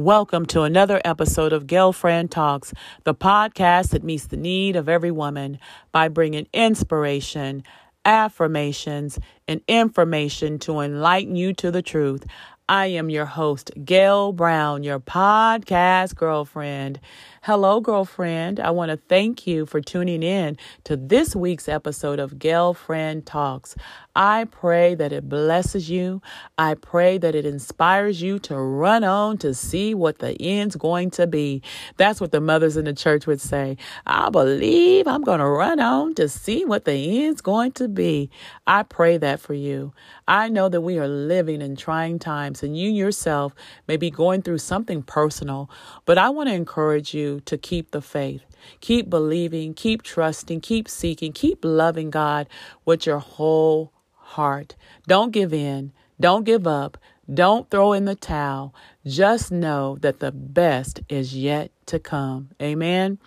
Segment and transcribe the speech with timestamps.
[0.00, 2.72] Welcome to another episode of Girlfriend Talks,
[3.04, 5.58] the podcast that meets the need of every woman
[5.92, 7.62] by bringing inspiration,
[8.06, 12.24] affirmations, and information to enlighten you to the truth.
[12.66, 16.98] I am your host, Gail Brown, your podcast girlfriend.
[17.44, 18.60] Hello, girlfriend.
[18.60, 23.74] I want to thank you for tuning in to this week's episode of Girlfriend Talks.
[24.14, 26.20] I pray that it blesses you.
[26.58, 31.12] I pray that it inspires you to run on to see what the end's going
[31.12, 31.62] to be.
[31.96, 33.78] That's what the mothers in the church would say.
[34.06, 38.28] I believe I'm going to run on to see what the end's going to be.
[38.66, 39.94] I pray that for you.
[40.28, 43.54] I know that we are living in trying times and you yourself
[43.88, 45.70] may be going through something personal,
[46.04, 48.42] but I want to encourage you to keep the faith.
[48.80, 52.48] Keep believing, keep trusting, keep seeking, keep loving God
[52.84, 54.74] with your whole heart.
[55.06, 55.92] Don't give in.
[56.18, 56.98] Don't give up.
[57.32, 58.74] Don't throw in the towel.
[59.06, 62.50] Just know that the best is yet to come.
[62.60, 63.18] Amen.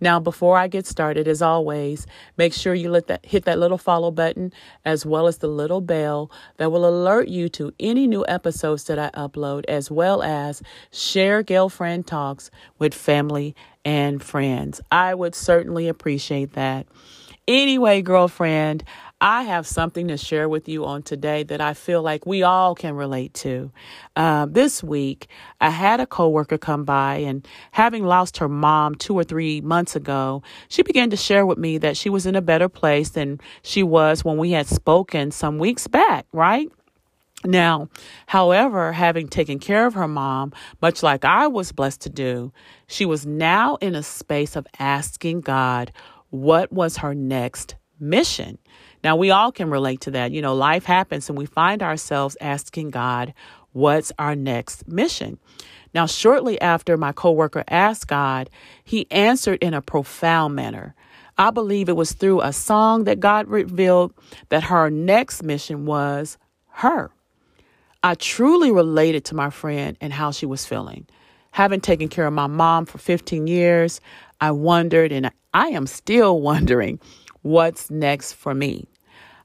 [0.00, 2.06] Now, before I get started, as always,
[2.36, 4.52] make sure you that hit that little follow button
[4.84, 8.98] as well as the little bell that will alert you to any new episodes that
[8.98, 14.80] I upload, as well as share girlfriend talks with family and friends.
[14.90, 16.86] I would certainly appreciate that.
[17.46, 18.84] Anyway, girlfriend,
[19.20, 22.74] I have something to share with you on today that I feel like we all
[22.74, 23.70] can relate to.
[24.16, 25.28] Uh, this week,
[25.60, 29.94] I had a coworker come by, and having lost her mom two or three months
[29.94, 33.40] ago, she began to share with me that she was in a better place than
[33.62, 36.70] she was when we had spoken some weeks back, right?
[37.44, 37.90] Now,
[38.26, 42.52] however, having taken care of her mom, much like I was blessed to do,
[42.86, 45.92] she was now in a space of asking God
[46.30, 48.58] what was her next mission.
[49.02, 50.32] Now, we all can relate to that.
[50.32, 53.34] You know, life happens and we find ourselves asking God,
[53.72, 55.38] what's our next mission?
[55.94, 58.50] Now, shortly after my coworker asked God,
[58.84, 60.94] he answered in a profound manner.
[61.38, 64.12] I believe it was through a song that God revealed
[64.50, 66.36] that her next mission was
[66.68, 67.10] her.
[68.02, 71.06] I truly related to my friend and how she was feeling.
[71.52, 74.00] Having taken care of my mom for 15 years,
[74.40, 77.00] I wondered, and I am still wondering,
[77.42, 78.88] what's next for me.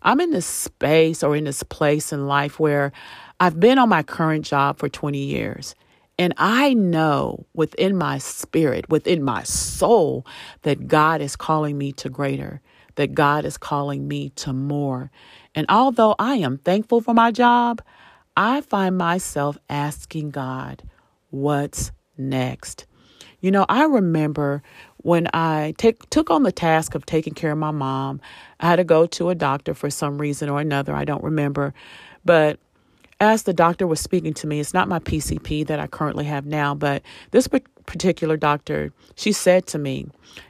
[0.02, 2.92] I'm in this space or in this place in life where
[3.40, 5.76] I've been on my current job for 20 years.
[6.18, 10.26] And I know within my spirit, within my soul,
[10.62, 12.62] that God is calling me to greater,
[12.96, 15.12] that God is calling me to more.
[15.54, 17.82] And although I am thankful for my job,
[18.38, 20.84] I find myself asking God,
[21.30, 22.86] what's next?
[23.42, 24.64] You know, I remember
[25.06, 28.20] when I take, took on the task of taking care of my mom,
[28.60, 30.96] I had to go to a doctor for some reason or another.
[30.96, 31.76] I don't remember.
[32.26, 32.58] But
[33.20, 36.48] as the doctor was speaking to me, it's not my PCP that I currently have
[36.48, 37.48] now, but this
[37.86, 40.08] particular doctor, she said to me,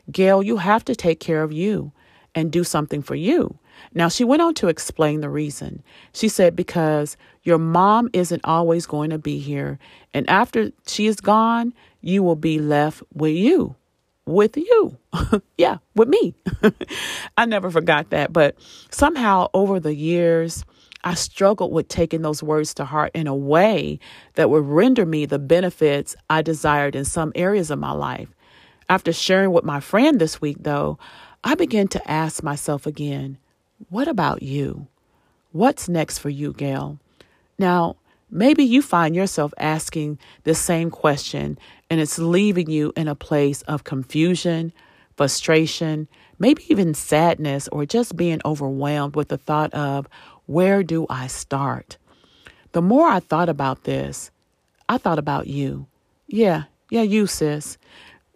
[0.10, 1.92] Gail, you have to take care of you
[2.34, 3.60] and do something for you.
[3.94, 5.84] Now, she went on to explain the reason.
[6.14, 9.80] She said, because your mom isn't always going to be here.
[10.14, 13.76] And after she is gone, you will be left with you
[14.26, 14.98] with you.
[15.58, 16.34] yeah, with me.
[17.38, 18.34] I never forgot that.
[18.34, 18.56] But
[18.90, 20.66] somehow over the years,
[21.04, 24.00] I struggled with taking those words to heart in a way
[24.34, 28.30] that would render me the benefits I desired in some areas of my life.
[28.90, 30.98] After sharing with my friend this week, though,
[31.44, 33.38] I began to ask myself again,
[33.90, 34.88] what about you?
[35.52, 37.00] What's next for you, Gail?
[37.60, 37.98] Now,
[38.30, 41.58] maybe you find yourself asking the same question
[41.90, 44.74] and it's leaving you in a place of confusion,
[45.16, 46.08] frustration,
[46.40, 50.08] maybe even sadness, or just being overwhelmed with the thought of,
[50.46, 51.98] where do I start?
[52.74, 54.32] The more I thought about this,
[54.90, 55.88] I thought about you.
[56.28, 57.78] Yeah, yeah, you, sis.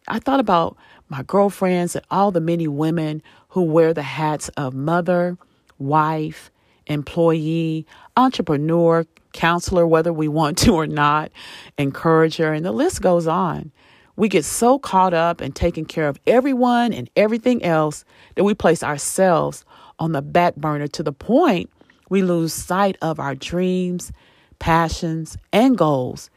[0.07, 0.77] I thought about
[1.09, 5.37] my girlfriends and all the many women who wear the hats of mother,
[5.77, 6.51] wife,
[6.89, 7.85] employee,
[8.17, 11.31] entrepreneur, counselor, whether we want to or not,
[11.77, 13.71] encourager, and the list goes on.
[14.15, 18.03] We get so caught up in taking care of everyone and everything else
[18.35, 19.63] that we place ourselves
[19.97, 21.69] on the back burner to the point
[22.09, 24.11] we lose sight of our dreams,
[24.57, 26.29] passions, and goals.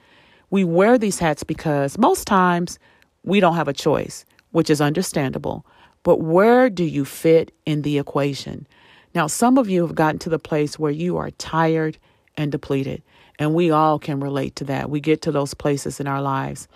[0.51, 2.79] We wear these hats because most times
[3.25, 5.65] we don't have a choice, which is understandable.
[6.03, 8.67] But where do you fit in the equation?
[9.15, 11.99] Now, some of you have gotten to the place where you are tired
[12.37, 13.03] and depleted,
[13.39, 14.91] and we all can relate to that.
[14.91, 16.69] We get to those places in our lives.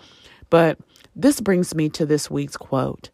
[0.49, 0.77] But
[1.15, 3.09] this brings me to this week's quote,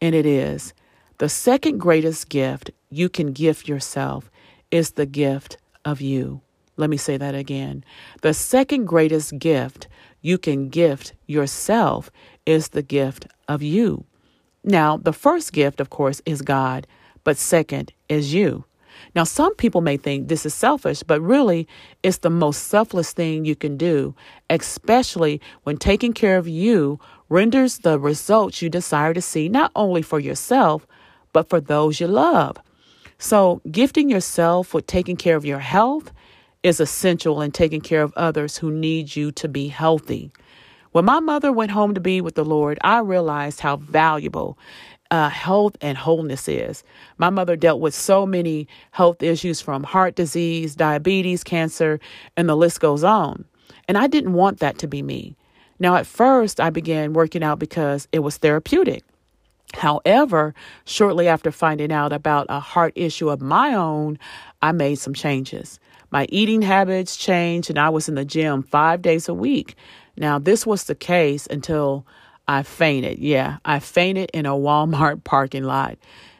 [0.00, 0.74] and it is
[1.18, 4.30] The second greatest gift you can gift yourself
[4.70, 6.42] is the gift of you.
[6.76, 7.82] Let me say that again.
[8.20, 9.88] The second greatest gift
[10.20, 12.10] you can gift yourself
[12.44, 14.04] is the gift of you.
[14.62, 16.86] Now, the first gift, of course, is God,
[17.26, 18.64] but second is you.
[19.16, 21.66] Now, some people may think this is selfish, but really,
[22.04, 24.14] it's the most selfless thing you can do,
[24.48, 30.02] especially when taking care of you renders the results you desire to see not only
[30.02, 30.86] for yourself,
[31.32, 32.58] but for those you love.
[33.18, 36.12] So, gifting yourself with taking care of your health
[36.62, 40.30] is essential in taking care of others who need you to be healthy.
[40.92, 44.56] When my mother went home to be with the Lord, I realized how valuable
[45.10, 46.84] uh, health and wholeness is.
[47.18, 52.00] My mother dealt with so many health issues from heart disease, diabetes, cancer,
[52.36, 53.44] and the list goes on.
[53.88, 55.36] And I didn't want that to be me.
[55.78, 59.04] Now, at first, I began working out because it was therapeutic.
[59.74, 60.54] However,
[60.84, 64.18] shortly after finding out about a heart issue of my own,
[64.62, 65.78] I made some changes.
[66.10, 69.74] My eating habits changed, and I was in the gym five days a week.
[70.16, 72.06] Now, this was the case until
[72.48, 73.18] I fainted.
[73.18, 75.98] Yeah, I fainted in a Walmart parking lot.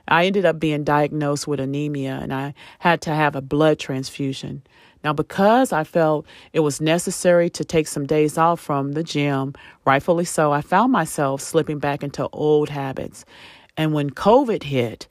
[0.09, 4.63] I ended up being diagnosed with anemia and I had to have a blood transfusion.
[5.03, 9.55] Now, because I felt it was necessary to take some days off from the gym,
[9.85, 13.25] rightfully so, I found myself slipping back into old habits.
[13.77, 15.07] And when COVID hit,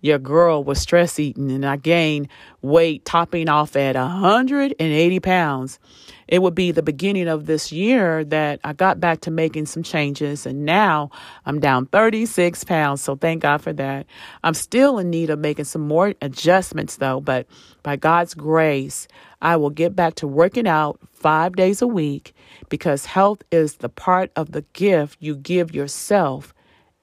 [0.00, 2.28] your girl was stress eating and I gained
[2.62, 5.78] weight topping off at 180 pounds.
[6.26, 9.82] It would be the beginning of this year that I got back to making some
[9.82, 11.10] changes and now
[11.44, 13.02] I'm down 36 pounds.
[13.02, 14.06] So thank God for that.
[14.42, 17.46] I'm still in need of making some more adjustments though, but
[17.82, 19.08] by God's grace,
[19.42, 22.32] I will get back to working out five days a week
[22.68, 26.54] because health is the part of the gift you give yourself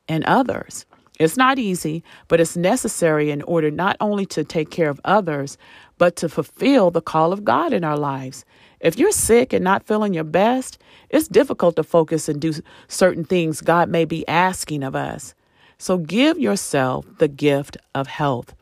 [0.07, 0.86] and others.
[1.19, 5.57] It's not easy, but it's necessary in order not only to take care of others,
[5.97, 8.45] but to fulfill the call of God in our lives.
[8.79, 10.77] If you're sick and not feeling your best,
[11.09, 12.53] it's difficult to focus and do
[12.87, 15.33] certain things God may be asking of us.
[15.79, 18.53] So give yourself the gift of health.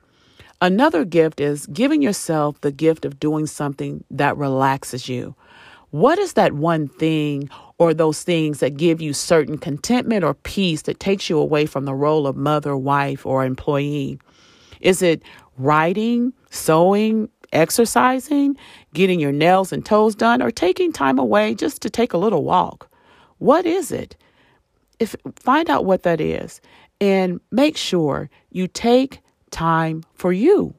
[0.62, 5.36] Another gift is giving yourself the gift of doing something that relaxes you.
[5.92, 10.84] What is that one thing or those things that give you certain contentment or peace
[10.84, 14.20] that takes you away from the role of mother, wife, or employee?
[14.80, 15.24] Is it
[15.58, 18.56] writing, sewing, exercising,
[18.94, 22.44] getting your nails and toes done, or taking time away just to take a little
[22.44, 22.90] walk?
[23.40, 24.16] What is it?
[25.00, 26.62] If find out what that is
[27.02, 29.20] and make sure you take
[29.52, 30.74] time for you.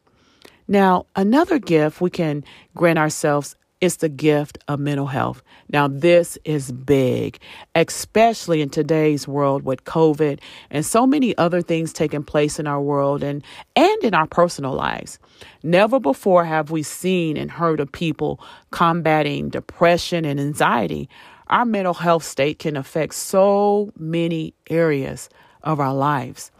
[0.68, 2.44] Now, another gift we can
[2.74, 5.42] grant ourselves it's the gift of mental health.
[5.68, 7.38] Now, this is big,
[7.74, 10.40] especially in today's world with COVID
[10.70, 13.44] and so many other things taking place in our world and,
[13.74, 15.18] and in our personal lives.
[15.62, 18.40] Never before have we seen and heard of people
[18.70, 21.08] combating depression and anxiety.
[21.48, 25.28] Our mental health state can affect so many areas
[25.62, 26.50] of our lives.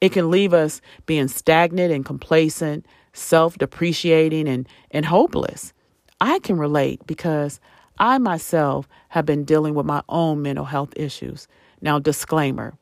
[0.00, 2.84] It can leave us being stagnant and complacent,
[3.14, 5.72] self depreciating, and, and hopeless.
[6.20, 7.60] I can relate because
[7.98, 11.48] I myself have been dealing with my own mental health issues.
[11.80, 12.74] Now, disclaimer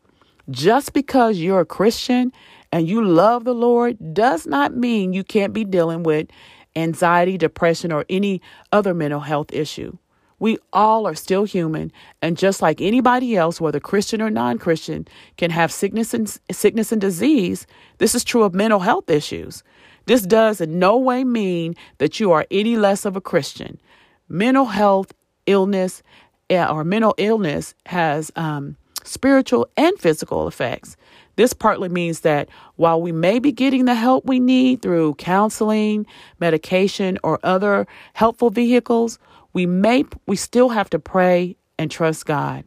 [0.51, 2.33] just because you're a Christian
[2.71, 6.29] and you love the Lord does not mean you can't be dealing with
[6.77, 8.43] anxiety, depression, or any
[8.73, 9.97] other mental health issue.
[10.41, 15.51] We all are still human, and just like anybody else, whether Christian or non-Christian, can
[15.51, 17.67] have sickness and sickness and disease.
[17.99, 19.63] This is true of mental health issues.
[20.07, 23.81] This does in no way mean that you are any less of a Christian.
[24.29, 25.13] Mental health,
[25.47, 26.03] illness,
[26.51, 30.97] eh, or mental illness has um, spiritual and physical effects.
[31.37, 36.07] This partly means that while we may be getting the help we need through counseling,
[36.39, 39.19] medication, or other helpful vehicles,
[39.53, 42.65] we may we still have to pray and trust God.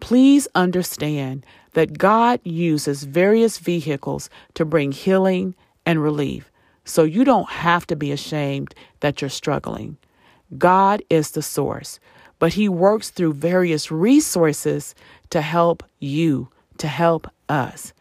[0.00, 5.54] Please understand that God uses various vehicles to bring healing
[5.86, 6.50] and relief.
[6.84, 9.96] So you don't have to be ashamed that you're struggling.
[10.58, 12.00] God is the source,
[12.38, 14.94] but He works through various resources
[15.30, 17.92] to help you, to help us.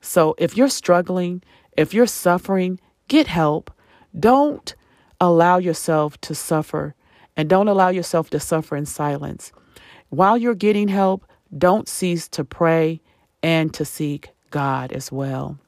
[0.00, 1.42] So if you're struggling,
[1.76, 3.70] if you're suffering, get help.
[4.18, 4.74] Don't
[5.20, 6.94] allow yourself to suffer
[7.36, 9.52] and don't allow yourself to suffer in silence.
[10.10, 11.24] While you're getting help,
[11.56, 13.00] don't cease to pray
[13.42, 15.58] and to seek God as well.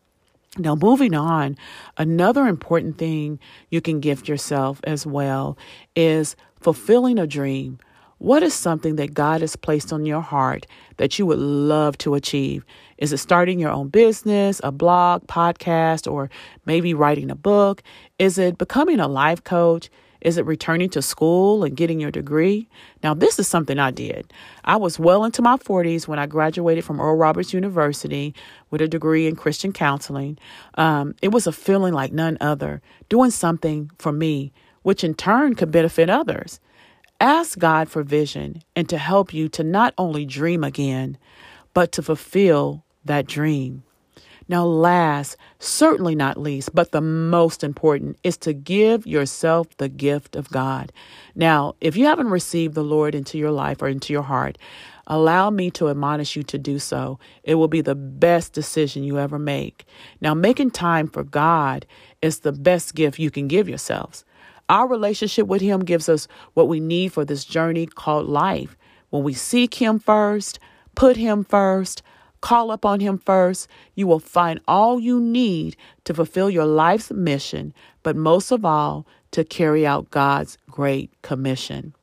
[0.58, 1.56] Now, moving on,
[1.98, 3.38] another important thing
[3.70, 5.58] you can gift yourself as well
[5.94, 7.78] is fulfilling a dream.
[8.18, 12.14] What is something that God has placed on your heart that you would love to
[12.14, 12.64] achieve?
[12.96, 16.30] Is it starting your own business, a blog, podcast, or
[16.64, 17.82] maybe writing a book?
[18.18, 19.90] Is it becoming a life coach?
[20.26, 22.68] Is it returning to school and getting your degree?
[23.00, 24.33] Now, this is something I did.
[24.64, 28.35] I was well into my 40s when I graduated from Oral Roberts University
[28.71, 30.37] with a degree in Christian counseling.
[30.75, 34.52] Um, it was a feeling like none other, doing something for me,
[34.83, 36.59] which in turn could benefit others.
[37.21, 41.18] Ask God for vision and to help you to not only dream again,
[41.73, 43.85] but to fulfill that dream.
[44.48, 50.36] Now, last, certainly not least, but the most important is to give yourself the gift
[50.36, 50.92] of God.
[51.34, 54.56] Now, if you haven't received the Lord into your life or into your heart,
[55.08, 57.18] allow me to admonish you to do so.
[57.42, 59.84] It will be the best decision you ever make.
[60.20, 61.84] Now, making time for God
[62.22, 64.24] is the best gift you can give yourselves.
[64.68, 68.76] Our relationship with Him gives us what we need for this journey called life.
[69.10, 70.58] When we seek Him first,
[70.94, 72.02] put Him first,
[72.40, 77.74] call upon Him first, you will find all you need to fulfill your life's mission,
[78.02, 81.94] but most of all, to carry out God's great commission.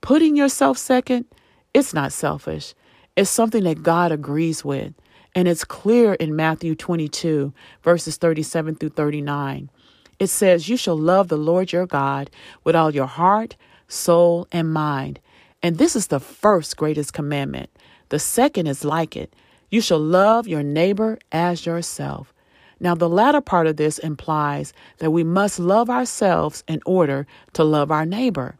[0.00, 1.26] Putting yourself second,
[1.74, 2.74] it's not selfish.
[3.16, 4.94] It's something that God agrees with.
[5.34, 9.70] And it's clear in Matthew 22, verses 37 through 39.
[10.18, 12.30] It says, You shall love the Lord your God
[12.64, 13.56] with all your heart,
[13.88, 15.20] soul, and mind.
[15.62, 17.70] And this is the first greatest commandment.
[18.08, 19.34] The second is like it
[19.70, 22.32] you shall love your neighbor as yourself.
[22.78, 27.64] Now, the latter part of this implies that we must love ourselves in order to
[27.64, 28.56] love our neighbor.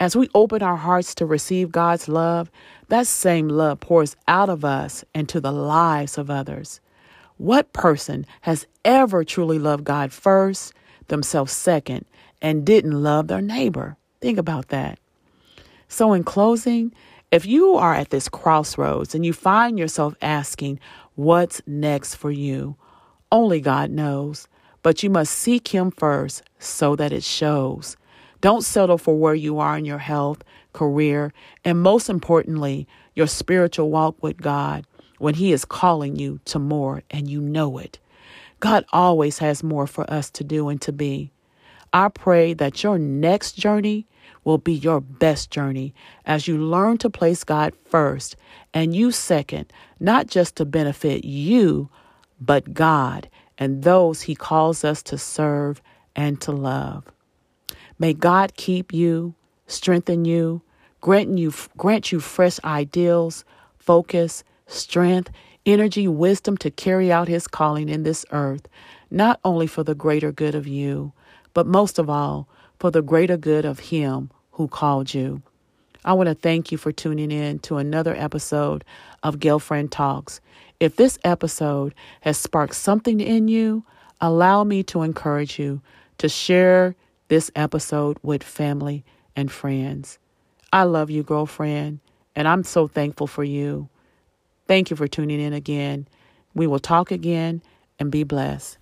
[0.00, 2.50] As we open our hearts to receive God's love,
[2.88, 6.80] that same love pours out of us into the lives of others.
[7.36, 10.72] What person has ever truly loved God first,
[11.08, 12.04] themselves second,
[12.42, 13.96] and didn't love their neighbor?
[14.20, 14.98] Think about that.
[15.88, 16.92] So, in closing,
[17.30, 20.80] if you are at this crossroads and you find yourself asking,
[21.16, 22.76] What's next for you?
[23.30, 24.48] Only God knows,
[24.82, 27.96] but you must seek Him first so that it shows.
[28.40, 31.32] Don't settle for where you are in your health, career,
[31.64, 34.86] and most importantly, your spiritual walk with God
[35.18, 37.98] when He is calling you to more and you know it.
[38.60, 41.30] God always has more for us to do and to be.
[41.92, 44.06] I pray that your next journey
[44.44, 45.94] will be your best journey
[46.26, 48.36] as you learn to place God first
[48.72, 51.88] and you second, not just to benefit you,
[52.40, 55.80] but God and those He calls us to serve
[56.16, 57.04] and to love.
[57.98, 59.34] May God keep you,
[59.66, 60.62] strengthen you,
[61.00, 63.44] grant you, grant you fresh ideals,
[63.78, 65.30] focus, strength,
[65.66, 68.68] energy, wisdom to carry out His calling in this earth,
[69.10, 71.12] not only for the greater good of you,
[71.52, 72.48] but most of all,
[72.78, 75.42] for the greater good of Him who called you.
[76.04, 78.84] I want to thank you for tuning in to another episode
[79.22, 80.40] of Girlfriend Talks.
[80.80, 83.84] If this episode has sparked something in you,
[84.20, 85.80] allow me to encourage you
[86.18, 86.94] to share
[87.28, 89.04] this episode with family
[89.34, 90.18] and friends.
[90.72, 92.00] I love you, girlfriend,
[92.36, 93.88] and I'm so thankful for you.
[94.66, 96.06] Thank you for tuning in again.
[96.54, 97.62] We will talk again
[97.98, 98.78] and be blessed.